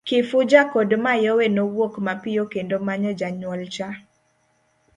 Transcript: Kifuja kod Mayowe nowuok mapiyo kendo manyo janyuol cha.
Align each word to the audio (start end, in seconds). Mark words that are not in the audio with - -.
Kifuja 0.07 0.61
kod 0.73 0.89
Mayowe 1.03 1.45
nowuok 1.55 1.93
mapiyo 2.05 2.43
kendo 2.53 2.75
manyo 2.85 3.11
janyuol 3.19 3.61
cha. 3.75 3.89